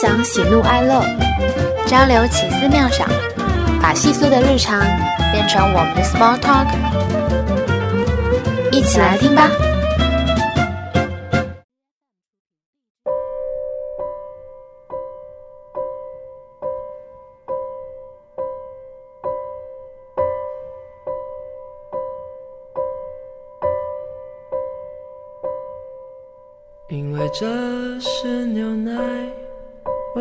[0.00, 1.02] 享喜怒哀乐，
[1.84, 3.08] 交流奇思妙想，
[3.82, 4.80] 把细碎的日常
[5.32, 6.68] 变成我们的 small talk，
[8.70, 9.50] 一起来听吧。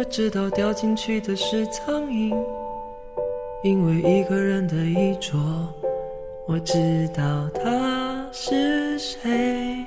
[0.10, 2.36] 知道掉进去的是苍蝇。
[3.64, 5.38] 因为一个人的衣着，
[6.48, 9.86] 我知道他是谁。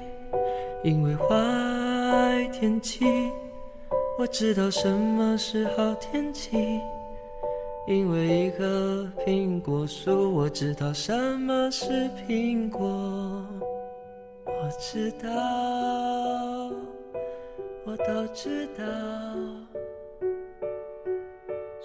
[0.83, 3.05] 因为坏天气，
[4.19, 6.81] 我知道什么是好天气。
[7.87, 12.87] 因为一棵苹果树，我知道什么是苹果。
[14.47, 15.29] 我知道，
[17.85, 18.85] 我都知道，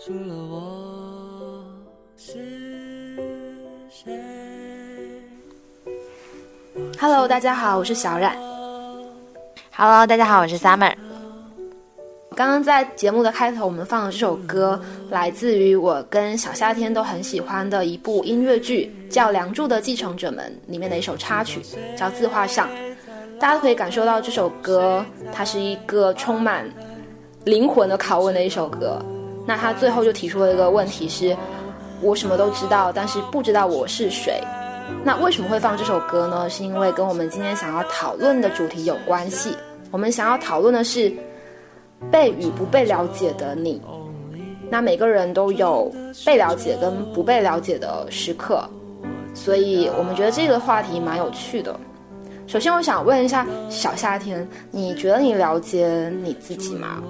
[0.06, 1.64] 除了我
[2.16, 2.34] 是
[3.90, 4.14] 谁。
[7.00, 8.38] Hello，大家好，我是小冉。
[9.76, 10.94] Hello，大家好，我是 Summer。
[12.36, 21.64] 刚刚在节目的开头，我们放的这首歌来自于我跟小夏天都很喜欢的一部音乐剧，叫《梁祝的继承者们》里面的一首插曲，
[21.98, 22.70] 叫《自画像》。
[23.40, 25.04] 大家可以感受到这首歌，
[25.34, 26.72] 它是一个充满
[27.44, 29.04] 灵魂的拷问的一首歌。
[29.46, 31.36] 那他最后就提出了一个问题是：
[32.02, 34.42] 我什么都知道，但是不知道我是谁。
[35.04, 36.50] 那为什么会放这首歌呢？
[36.50, 39.56] 是因为跟我们今天想要讨论的主题有关系。
[39.92, 41.12] 我们想要讨论的是
[42.12, 43.82] 被与不被了解的你。
[44.70, 45.92] 那每个人都有
[46.26, 48.68] 被了解跟不被了解的时刻，
[49.34, 51.80] 所以我们觉得这个话题蛮有趣的。
[52.48, 57.02] 首先，我想问一下小夏天，你觉得你了解你自己吗？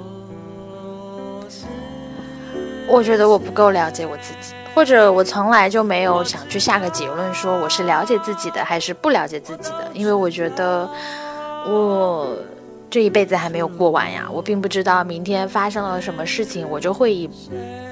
[2.88, 10.89] 我觉得我不够了解我自己，或者我从来就没有想去下个结论，说我是了解自己的还是不了解自己的，因为我觉得
[11.67, 12.37] 我
[12.89, 17.30] 这一辈子还没有过完呀，我并不知道明天发生了什么事情，我就会以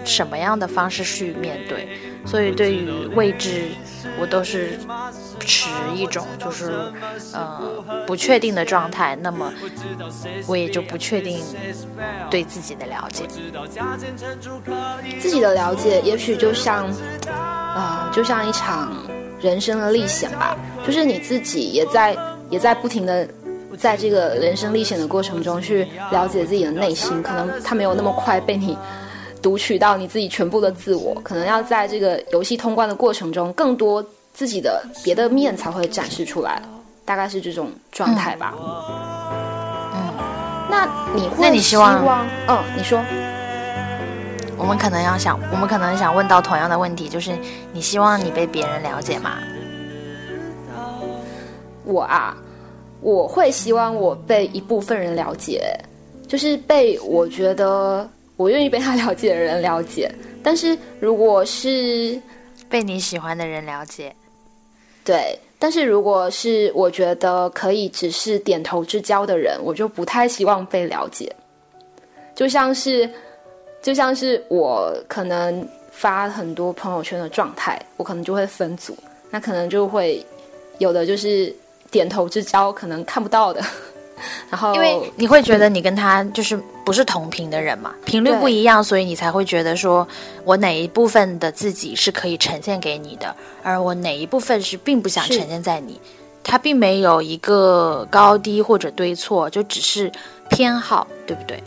[0.05, 1.87] 什么样的方式去面对，
[2.25, 3.69] 所以对于未知，
[4.19, 4.77] 我都是
[5.43, 6.73] 持一种就是
[7.33, 7.61] 呃
[8.07, 9.51] 不确定的状态，那么
[10.47, 11.43] 我也就不确定
[12.29, 13.25] 对自己的了解。
[15.19, 16.87] 自己的了解，也许就像，
[17.29, 18.91] 啊、就像一场
[19.39, 22.17] 人生的历险吧，就是你自己也在
[22.49, 23.27] 也在不停的
[23.77, 28.77] 在这个人生历险的过程中去了解自己的内心，可能它没有那么快被你
[29.41, 36.61] 读取到你自己全部的自我，可能要在这个游戏通关的过程中，更多自己的别的面才会展示出来，
[37.05, 38.53] 大概是这种状态吧。
[39.93, 40.13] 嗯，
[40.69, 40.85] 那
[41.15, 42.03] 你会那你希望
[42.47, 43.01] 嗯，你说。
[44.55, 47.31] 我们可能要想，我们可能想问到同样的问题，就是
[47.73, 49.31] 你希望你被别人了解吗？
[51.83, 52.37] 我啊，
[53.01, 55.77] 我会希望我被一部分人了解，
[56.27, 60.09] 就是被我觉得我愿意被他了解的人了解。
[60.41, 62.17] 但是如果是
[62.69, 64.15] 被你喜欢的人了解，
[65.03, 71.33] 对，但是如果是我觉得可以只是点头之交的人，我就不太希望被了解。
[72.33, 73.09] 就像是，
[73.81, 78.97] 就像是我可能发很多朋友圈的状态，我可能就会分组，
[79.29, 80.25] 那可能就会
[80.79, 81.53] 有的就是
[81.91, 83.61] 点头之交，可能看不到的。
[84.49, 90.07] 然后，因为你会觉得你跟他就是不是同频的人嘛，频率不一样，所以你才会觉得说
[90.43, 95.99] 我哪一部分的自己是可以呈现给你的，而我哪一部分是并不想呈现在你。
[96.45, 100.11] 他并没有一个高低或者对错，就只是
[100.49, 101.63] 偏好，对不对？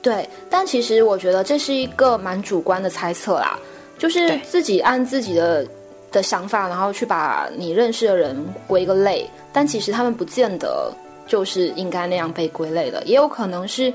[0.00, 3.58] 对，但其实我觉得这是一个蛮主观的猜测啦，
[3.98, 5.66] 就是自己按自己的
[6.10, 8.34] 的想法，然后去把你认识的人
[8.66, 10.90] 归个类，但其实他们不见得
[11.32, 13.90] 就是应该那样被归类的，也有可能是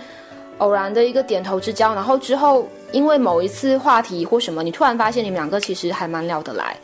[0.58, 6.76] 偶然的一个点头之交，然后之后因为某一次话题或什么，你突然发现你们两个其实还蛮聊得来。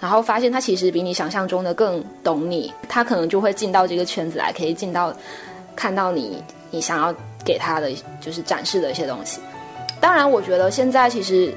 [0.00, 5.14] 然后发现他其实比你想象中的更懂你，他可能就会进到这个圈子来，可以进到
[5.76, 6.42] 看到你
[6.72, 7.14] 你想要
[7.44, 9.38] 给他的就是展示的一些东西。
[10.00, 11.54] 当然，我觉得现在其实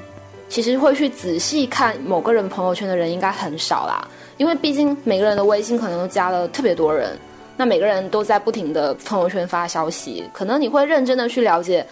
[0.48, 4.06] 其实会去仔细看某个人朋友圈的人应该很少啦，
[4.36, 7.18] 因为毕竟每个人的微信可能都加了特别多人，
[7.56, 11.86] 那每个人都在不停的朋友圈发消息，可能你会认真的去了解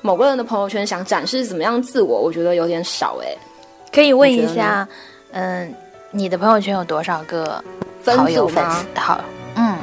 [0.00, 3.38] 某个人的朋友圈想展示怎么样自我，我觉得有点少诶。
[3.92, 4.86] 可以问一下，
[5.30, 5.72] 嗯，
[6.10, 7.62] 你的朋友圈有多少个
[8.02, 9.00] 分好友吗丝？
[9.00, 9.20] 好，
[9.54, 9.78] 嗯，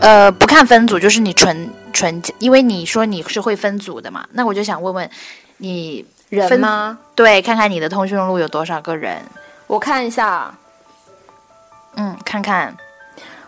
[0.00, 5.10] 呃，不看分组，就是你纯纯，因为你说你是会分组的嘛，那我就想问问
[5.56, 6.98] 你分人吗？
[7.14, 9.22] 对，看看你的通讯录有多少个人，
[9.66, 10.54] 我看一下
[11.94, 12.76] 嗯，看看，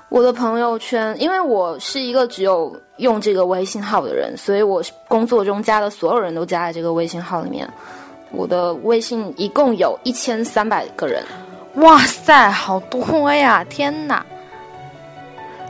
[0.09, 7.69] 我的朋友圈，因为我是一个只有用这个微信号的人，所以我工作中加的所有人都加在这个微信号里面。
[8.31, 11.23] 我的微信一共有一千三百个人。
[11.75, 13.63] 哇塞，好多呀！
[13.65, 14.25] 天哪，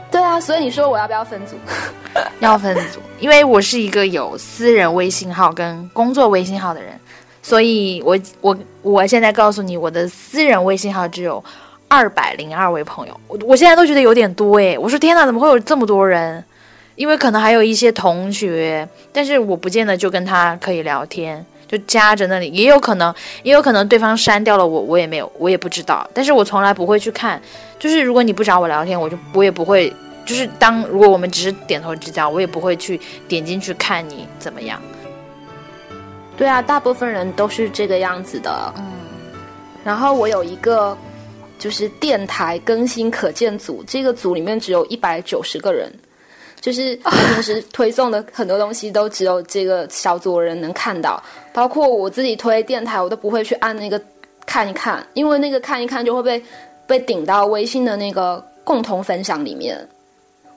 [0.09, 1.55] 对啊，所以你说我要不要分组？
[2.39, 6.97] 要分组，因为我是一个有私人微信号跟工作微信号的人，
[7.43, 11.43] 所以我我我现在告诉你，我的私人微信号只有
[11.89, 14.77] 二百零二位朋友，我我现在都觉得有点多诶。
[14.77, 16.41] 我说天哪，怎么会有这么多人？
[16.95, 26.07] 因为可能还有一些同学，但是我不见得就跟他可以聊天，就夹着那里，也有可能，也有可能对方删掉了我，我也没有，我也不知道。
[26.13, 27.41] 但是我从来不会去看，
[27.79, 29.91] 就是如果你不找我聊天，我就我也不会，
[30.25, 32.99] 就是当如果我们只是点头之交，我也不会去
[33.29, 34.79] 点进去看你怎么样。
[36.37, 38.73] 对啊，大部分人都是这个样子的。
[38.77, 38.83] 嗯，
[39.85, 40.97] 然后我有一个
[41.59, 45.93] 就是电台更新可见组，这个组里面只有一百九十个人，
[46.59, 51.21] 就是平时 推送的很多东西都只有这个小组的人能看到，
[51.53, 54.01] 包括我自己推电台，我都不会去按那个
[54.47, 56.43] 看一看，因为那个看一看就会被
[56.87, 59.77] 被顶到微信的那个共同分享里面。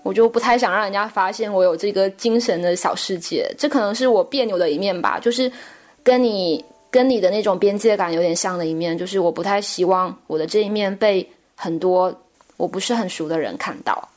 [0.04, 5.50] 我就不太想让人家发现我有这个精神的小世界，这可能是我别扭的一面吧，就是
[6.02, 12.14] 跟你跟你的那种边界感有点像的一面，就是我不太希望我的这一面被很多
[12.58, 14.08] 我不是很熟的人看到。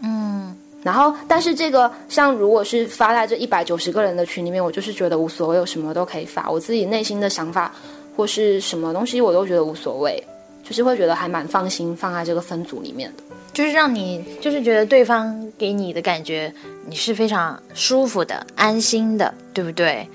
[0.00, 0.54] 嗯，
[0.84, 7.74] 然后，但是这个像如果是发在这一百九十个人的群里面，我就是觉得无所谓，有什么都可以发，我自己内心的想法
[8.14, 10.22] 或是什么东西我都觉得无所谓，
[10.62, 13.22] 就是会觉得还蛮放心放在这个分组里面的。
[13.54, 16.52] 就是让你就是觉得对方给你的感觉
[16.84, 20.06] 你是非常舒服的、安心的，对不对？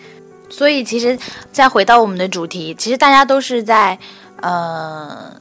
[0.51, 1.17] 所以其实
[1.51, 3.97] 再回到我们的主题，其实大家都是在
[4.41, 5.35] 呃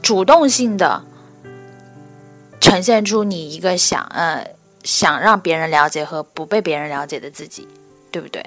[0.00, 1.02] 主动性的
[2.60, 4.46] 呈现出你一个想呃
[4.84, 7.66] 想让别人了解和不被别人了解的自己，
[8.10, 8.44] 对不对？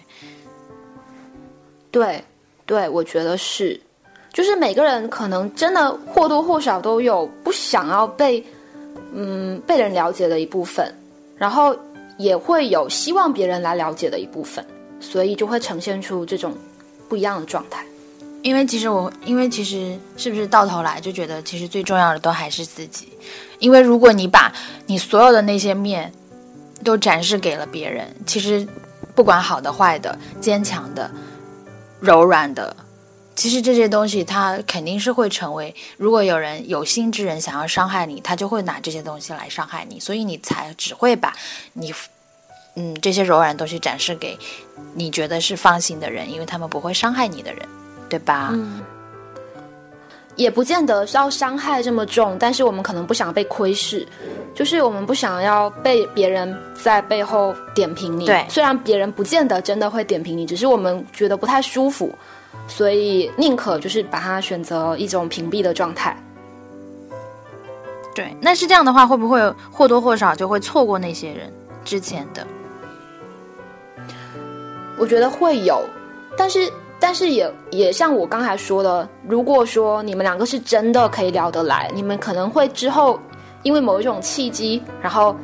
[1.92, 2.24] 对，
[2.66, 3.80] 对，我觉得是，
[4.34, 8.44] 就是每个人可能真的或多或少都有不想要被。
[9.18, 10.94] 嗯，被人了解的一部分，
[11.38, 11.74] 然后
[12.18, 14.66] 也会有希望别人来了解的一部分，
[15.00, 16.56] 所以就会呈现出这种
[17.08, 17.86] 不一样的状态。
[18.42, 23.10] 因为其实我，因为其实是不是到头来就觉得，其实最重要的都还是自己。
[23.60, 24.54] 因为如果你把
[24.86, 26.14] 你所有的那些面
[26.84, 28.68] 都展示给了别人，其实
[29.16, 31.10] 不管好的、坏的、坚强的、
[32.00, 32.76] 柔软的。
[33.36, 41.36] 其实这些东西，它肯定是会成为，如果有人有心之人想要伤害你，他就会拿这些东西来伤害你，所以你才只会把
[41.74, 41.94] 你，
[42.76, 44.38] 嗯，这些柔软东西展示给
[44.94, 47.62] 你觉得是放心的人，因为他们不会伤害你的人，
[48.10, 48.50] 对吧？
[48.54, 48.82] 嗯，
[50.36, 54.06] 也不见得是要伤害这么重，但是我们可能不想被窥视，
[54.54, 58.26] 就是我们不想要被别人在背后点评你。
[58.26, 62.14] 对，虽然别人不见得真的会点评你，只是我们觉得不太舒服。
[62.68, 66.18] 所以宁可就是把它选择一种屏蔽的状态。
[68.16, 69.40] 对，那是这样的话，会不会
[69.72, 72.48] 或多或少就会错过那些人之前的？
[74.98, 75.84] 我觉得会有，
[76.38, 83.20] 但是但是也也像我刚才说的，如果说你们两个是真的可以聊得来，你们可能会之后
[83.64, 85.36] 因为某一种契机，然后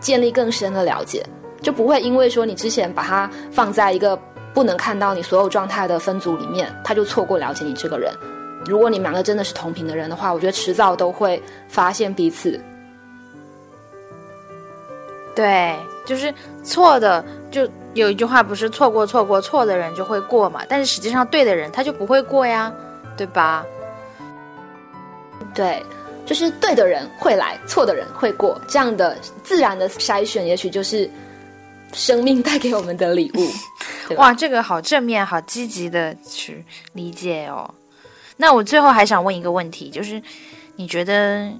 [0.00, 1.24] 建立更深的了解，
[1.60, 4.18] 就不会因为说你之前把它放在一个。
[4.54, 8.12] 不能看到你所有状态的分组里面，他就错过了解你这个人。
[8.66, 12.60] 如果你们两个真的是同频的人的话，我觉得迟早都会发现彼此。
[15.34, 16.30] 对，就是
[16.62, 20.62] 错的，就有一句话不是错过错过错的人就会过嘛？
[20.68, 22.72] 但是实际上对的人他就不会过呀，
[23.16, 23.64] 对吧？
[25.54, 25.84] 对，
[26.24, 31.10] 就是对的人会来，错的人会过，这样的自然的筛选，也许就是
[31.92, 33.50] 生命带给我们的礼物。
[34.16, 37.74] 哇，这个好正面、好积极的去理解哦。
[38.36, 40.22] 那我最后还想问一个问题，就是
[40.76, 41.50] 你觉得？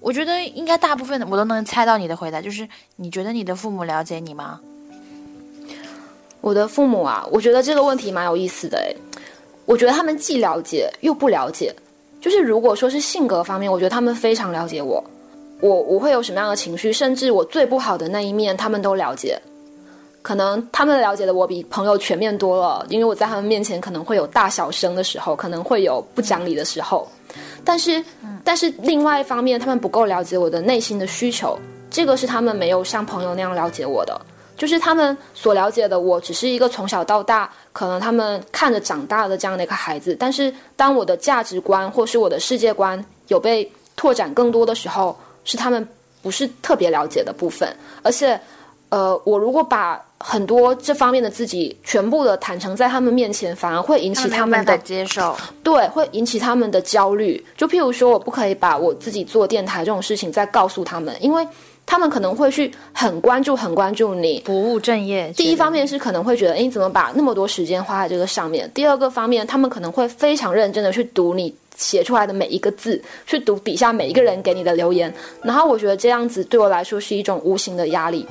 [0.00, 4.58] 我觉得应该大部分的我都能猜到你的回答，就是你觉得你的父母了解你吗？
[6.40, 8.96] 我的父母啊，我觉得这个问题蛮有意思的诶。
[9.66, 11.74] 我觉得他们既了解又不了解。
[12.20, 15.02] 就是如果说是性格方面，我觉得他们非常了解我，
[15.60, 19.40] 我我会有什么样的情绪，甚至我最不好的那一面，他们都了解。
[20.22, 27.08] 可能他们了解的我比朋友全面多了，因为我在他们面前可能会有大小声的时候，可能会有不讲理的时候，
[27.64, 28.04] 但是，
[28.44, 31.58] 但是另外一方面，他们不够了解我的内心的需求，
[31.90, 34.20] 这个是他们没有像朋友那样了解我的，
[34.60, 40.14] 就是他们所了解的我只是一个从小到大可能他们看着长大的这样的一个孩子。
[40.20, 45.88] 但是当我的价值观或是我的世界观有被拓展更多的时候，是他们
[46.20, 47.74] 不是特别了解的部分。
[48.02, 48.38] 而且，
[48.90, 57.42] 呃，我如果把很多这方面的自己全部的坦诚在他们面前，反而会引起他们的接受，对，会引起他们的焦虑。
[57.56, 61.46] 就譬如说，我不可以把我自己做电台这种事情再告诉他们，因为
[61.90, 65.32] 他们可能会去很关注、很关注你不务正业。
[65.36, 68.70] 第一方面是可能会觉得，哎，你怎么把那么多时间花在这个上面？
[68.72, 75.12] 第二个方面，他们可能会非常认真的去读你写出来的每一个字，去读底下每一个人给你的留言。
[75.42, 78.24] 然后我觉得这样子对我来说是一种无形的压力。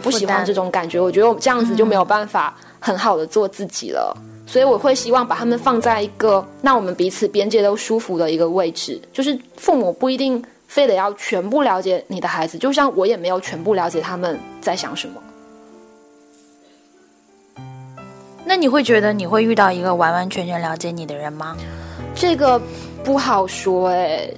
[0.00, 10.40] 不喜欢这种感觉，我觉得我这样子就没有办法很好的做自己了，所以我会希望把他们放在一个让我们彼此边界都舒服的一个位置，就是父母不一定
[10.70, 15.20] 非得要全部了解你的孩子，就像我也没有全部了解他们在想什么。
[18.44, 21.56] 那你会觉得你会遇到一个完完全全了解你的人吗？
[22.14, 22.60] 这个
[23.02, 24.30] 不好说哎。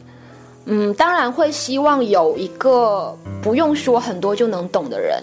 [0.65, 5.23] 嗯，当然会希望有一个不用说很多就能懂的人，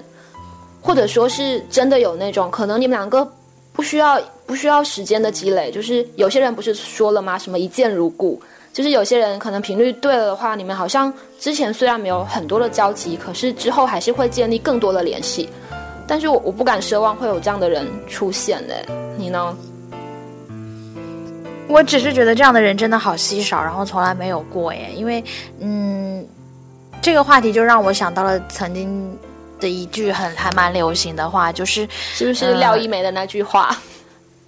[0.79, 3.25] 或者说是真的有那种可能你们两个
[3.71, 7.37] 不需要不需要时间的积累，就是有些人不是说了吗？
[7.37, 8.39] 什么一见如故，
[8.79, 15.49] 就是有些人可能频率对了的话，你们好像之前虽然没有很多的交集，可是之后还是会建立更多的联系。
[16.07, 18.85] 但是我我不敢奢望会有这样的人出现嘞，
[19.17, 19.53] 你呢？
[21.67, 24.89] 我只是觉得这样的人真的好稀少，然后从来没有过耶。
[24.95, 25.21] 因为，
[25.59, 26.25] 嗯，
[27.01, 29.13] 这个话题就让我想到了曾经
[29.59, 33.75] 的一句很还蛮流行的话，就是是不是廖一梅的那句话？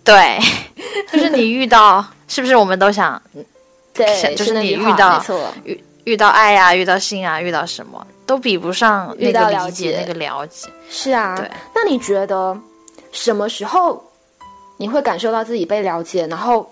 [0.05, 0.39] 对，
[1.11, 3.21] 就是你遇到是不是我们都想，
[3.93, 5.24] 对，就是你遇到
[5.63, 10.69] 遇遇到爱呀，遇到性啊，遇到什么都比不上那个理解那个了解。
[10.89, 11.50] 是啊，对。
[11.75, 12.57] 那你觉得
[13.12, 14.03] 什么时候
[14.77, 16.27] 你会感受到自己被了解？
[16.27, 16.71] 然后？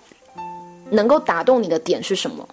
[0.91, 2.49] 能够打动你的点是什么？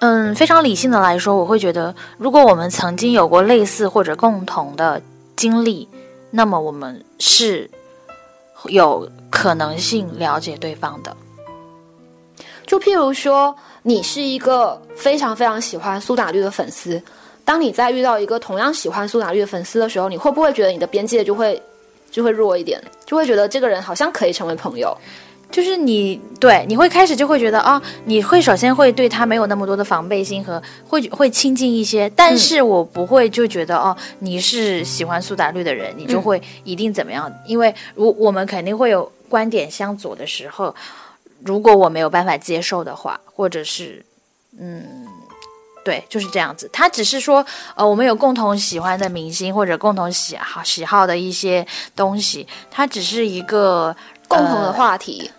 [0.00, 5.00] 嗯，非常理性的来说，我会觉得，如果我们曾经有过类似或者共同的
[5.36, 5.88] 经历，
[6.32, 7.70] 那么我们是
[8.64, 11.16] 有可能性了解对方的。
[12.66, 17.02] 就譬如说，你是一个非常非常喜欢苏打绿的粉丝，
[17.44, 21.60] 当你在遇到一个同样喜欢苏打绿的粉丝的时候，你会不会觉得你的边界就会
[22.10, 24.96] 就会弱一点，就会觉得这个人好像可以成为朋友？
[25.50, 37.32] 就是你对，你会开始就会觉得哦，你会首先会对他没有那么多的防备心和会会亲近一些，但是我不会就觉得哦，你是喜欢苏打绿的人，你就会一定怎么样？
[37.46, 40.74] 因为如我们肯定会有观点相左的时候，
[41.44, 44.04] 如果我没有办法接受的话，或者是
[44.58, 45.06] 嗯，
[45.84, 46.70] 对，就是这样子。
[46.72, 53.94] 他只是说呃，我们有共同喜欢的明星或者共同喜好喜好的一些东西，它只是一个
[54.26, 55.30] 共同的话题。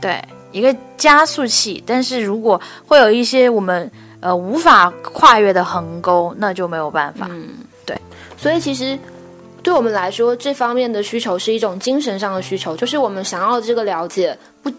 [0.00, 7.26] 对一个加速器，但是如果会有一些我们呃无法跨越的横沟，那就没有办法。
[7.30, 7.50] 嗯，
[7.84, 7.94] 对。
[8.36, 8.98] 所以其实
[9.62, 14.72] 对我们来说，这方面的需求是一种精神上的需求，就是我们想要这个了解，不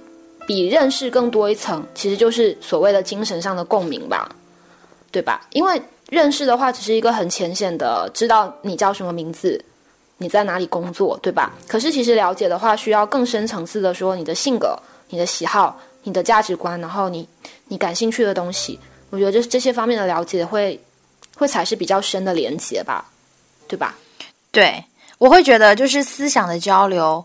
[0.45, 4.29] 比认识更多一层，其实就是所谓的精神上的共鸣吧，
[5.11, 5.47] 对吧？
[5.51, 9.63] 因为认识的话，只是一个很浅显的，知道你叫什么名字。
[10.17, 11.51] 你在哪里工作，对吧？
[11.67, 17.27] 可是其实了解的话，需要更深层次的说你的性格、你的喜好、你的价值观，然后你
[17.67, 18.79] 你感兴趣的东西。
[19.09, 20.79] 我觉得这这些方面的了解会
[21.35, 23.03] 会才是比较深的连接吧，
[23.67, 23.93] 对吧？
[24.51, 24.81] 对，
[25.17, 27.21] 我会觉得就是思想的交流，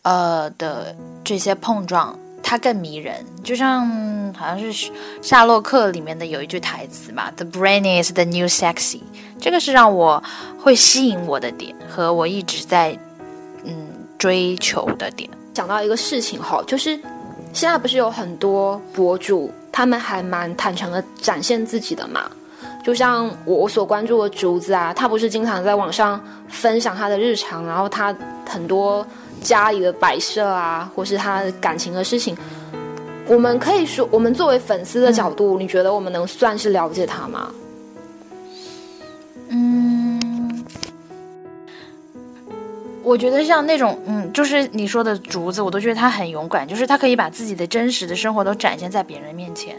[0.00, 2.18] 呃的这些碰撞。
[2.42, 3.86] 它更迷人，就像
[4.34, 4.90] 好像是
[5.22, 9.00] 夏洛克里面的有一句台词嘛，“The brain is the new sexy”，
[9.40, 10.22] 这个是让我
[10.58, 12.98] 会吸引我的点，和我一直在
[13.64, 15.30] 嗯追求的点。
[15.54, 16.98] 讲到一个事情哈，就是
[17.52, 22.30] 现在不是有很多博主，他们还蛮坦诚的展现自己的嘛，
[22.82, 28.12] 就像我所关注的竹子啊，他不是经常在网上分享他的日常，然后他
[28.48, 29.06] 很多。
[29.40, 32.36] 家里的摆设啊，或是他感情的事情，
[33.26, 37.52] 我们可以说，我们作为粉丝的角度，你觉得我们能算是了解他吗？
[39.48, 40.64] 嗯，
[43.02, 49.76] 我觉得像那种，嗯，就是你说的竹子，我都觉得他很勇敢，就是他可以把自己的真实的生活都展现在别人面前，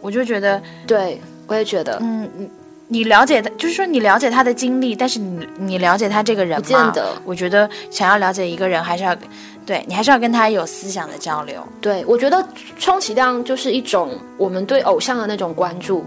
[0.00, 2.50] 我就觉得，对我也觉得，嗯嗯。
[2.92, 6.62] 你了解他，就是说你了解他的经历，但是你你了解他这个人吗？
[6.62, 7.10] 不见得。
[7.24, 9.16] 我觉得想要了解一个人，还是要，
[9.64, 11.66] 对你还是要跟他有思想的交流。
[11.80, 12.46] 对，我觉得
[12.78, 16.04] 充其量就是一种我们对偶像的那种关注，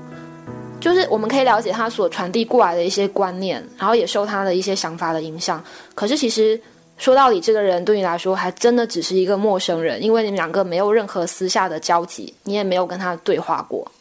[0.80, 5.64] 就是我们可以了解他所传递过来的一些观念，然后也受他的一些想法的影响。
[5.96, 6.60] 可是其实
[7.00, 13.92] 说到底，这个人对你来说还真的只是一个陌生人，因为你们两个没有任何私下的交集，你也没有跟他对话过。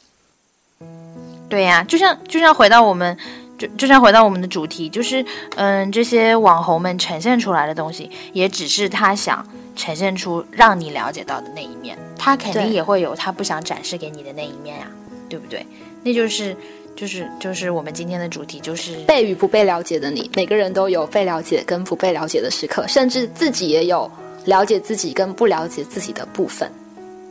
[1.55, 3.17] 对呀，就像就像回到我们，
[3.57, 9.47] 就就像回到我们的主题，就是嗯，这些网红们呈现出来的东西，也只是他想
[9.77, 14.89] 呈现出让你了解到的那一面，他肯定也会有他不想展示给你的那一面呀，
[15.29, 15.65] 对不对？
[16.03, 16.57] 那就是，
[16.97, 20.29] 就是，就是我们今天的主题，就是被与不被了解的你。
[20.35, 24.11] 每个人都有被了解跟不被了解的时刻，甚至自己也有
[24.47, 26.69] 了解自己跟不了解自己的部分，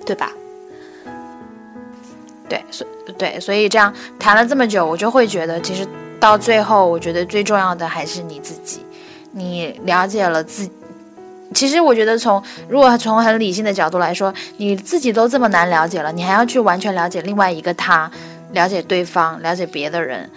[0.06, 0.32] 对吧？
[2.54, 2.86] 对，所
[3.18, 5.88] 对，所以这样谈了这么久，我就会觉得，其实
[6.20, 8.86] 到最后，我觉得最重要的还是你自己。
[9.32, 10.70] 你了解了自，
[11.56, 18.12] 其实我觉得从如果从很理性的角度来说，你自己都这么难了解了，你还要去完全了解另外一个他。
[18.52, 20.30] 了解对方，了解别的人，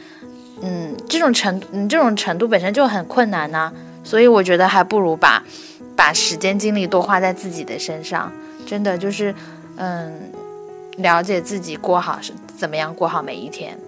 [0.62, 3.70] 嗯，这种程，嗯，这种程度本身就很困难呢。
[4.02, 5.42] 所以我觉得还不如把，
[5.94, 8.32] 把时间精力多花在自己的身上，
[8.64, 9.34] 真的就是，
[9.76, 10.30] 嗯，
[10.96, 13.78] 了解自己，过好是怎么样过好每一天。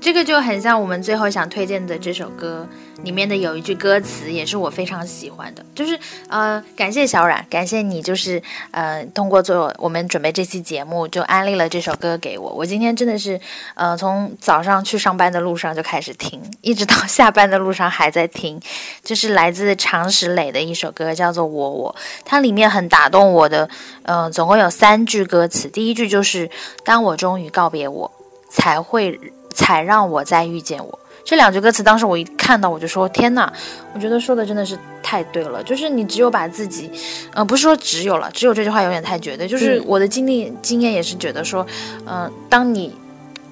[0.00, 2.66] 这个就很像我们最后想推荐的这首歌
[3.02, 8.40] 里面的有一句歌词，也是我非常喜欢的，就是呃，感谢小冉，感谢你，就是
[8.70, 12.50] 呃，通过做我们准备这期节目，就安利了这首歌给我。
[12.52, 13.40] 我今天真的是
[13.74, 18.60] 呃，从早上去上班的路上就开始听，一直到下班的路上还在听，
[19.02, 23.68] 就是来自常石磊的一首歌，叫做《我我》，它里面很打动我的，
[24.04, 26.48] 嗯，总共有三句歌词，第一句就是
[26.84, 28.10] 当我终于告别我，
[28.50, 29.18] 才会。
[29.54, 33.52] 才让我再遇见我这两句歌词，当时我一看到我就说：“天呐！”
[33.92, 35.62] 我觉得说的真的是太对了。
[35.62, 36.90] 就是你只有把自己，
[37.34, 39.46] 呃，不是说只有了，只有这句话有点太绝对。
[39.46, 41.66] 就是我的经历经验也是觉得说，
[42.06, 42.94] 嗯，当你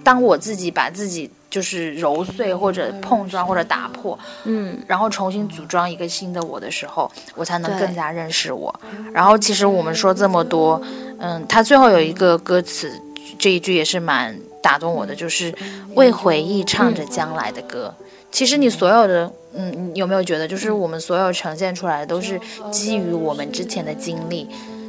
[0.03, 8.75] 当我自己把自己就是揉碎或者碰撞或者打破，嗯，然后重新组装一个新的我的时候，我才能更加认识我。
[9.13, 10.80] 然后其实我们说这么多，
[11.19, 12.91] 嗯，他最后有一个歌词，
[13.39, 14.35] 这一句也是蛮。
[14.67, 15.55] 打动我的就是
[15.95, 17.95] 为回忆唱着将来的歌。
[18.33, 22.41] 其实你所有的，嗯，你有没有觉得，就是我们所有呈现出来的都是
[22.73, 24.49] 基于我们之前的经历。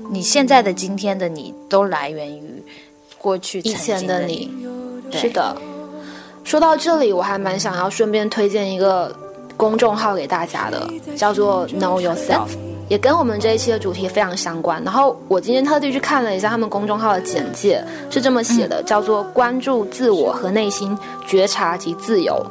[0.09, 2.63] 你现在的今天的你，都来源于
[3.19, 4.51] 过去以前的你。
[5.11, 5.55] 是的。
[6.43, 9.15] 说到这里，我还蛮想要顺便推荐一个
[9.55, 12.47] 公众号给大家的，叫做 Know Yourself。
[12.89, 14.81] 也跟我们这一期的主题非常相关。
[14.83, 22.45] 然后我今天特地去看了一下他们公众号的简介，是这么写的，叫做“关注自我和内心觉察及自由”。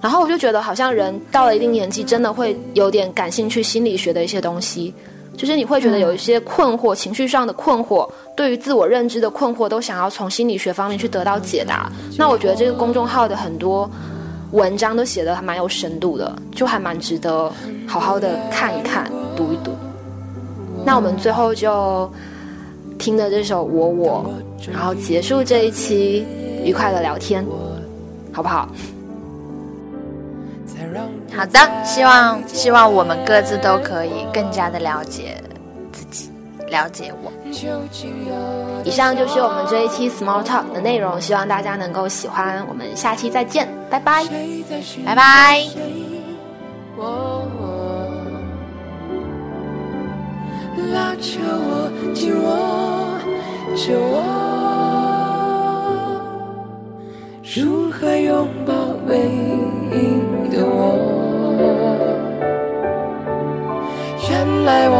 [0.00, 4.92] 然后我就觉得，好像人到了一定年纪，真的会有点感兴趣心理学的一些东西，
[5.36, 11.90] 就是你会觉得有一些困惑，情绪上的困惑，对于自我认知的困惑，都想要从心理学方面去得到解答。
[12.18, 13.88] 那我觉得这个公众号的很多
[14.50, 17.52] 文章都写的还蛮有深度的，就还蛮值得
[17.86, 19.10] 好好的看一看。
[19.34, 19.71] 读一读，
[20.84, 22.10] 那我们最后就
[22.98, 24.26] 听的这首《我我》，
[24.72, 26.26] 然后结束这一期
[26.64, 27.44] 愉快的聊天，
[28.32, 28.68] 好不好？
[31.34, 35.42] 好的，希望希望我们各自都可以更加的了解
[35.90, 36.30] 自己，
[36.68, 37.32] 了解我。
[38.84, 42.62] 以上就是我们这一期 Small Talk 的内容，希望大家能够喜欢。
[42.68, 44.24] 我们下期再见，拜拜，
[45.06, 46.01] 拜拜。
[50.92, 52.46] 拉着我，紧握
[53.74, 54.14] 着我，
[57.42, 58.74] 如何拥抱
[59.08, 59.16] 唯
[59.90, 59.96] 一
[60.54, 60.76] 的我？
[64.28, 64.30] 原
[64.64, 64.94] 来我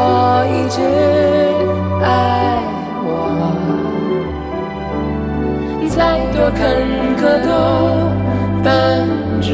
[0.48, 0.80] 一直
[2.02, 2.06] 爱
[3.04, 3.08] 我，
[5.90, 5.98] 再
[6.32, 6.60] 多坎
[7.18, 7.48] 坷都
[8.64, 8.70] 伴
[9.42, 9.46] 着，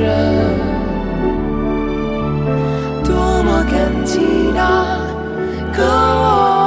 [3.02, 3.08] 多
[3.42, 3.74] 么感
[4.04, 4.20] 激
[4.54, 5.07] 那。
[5.78, 6.57] 可我。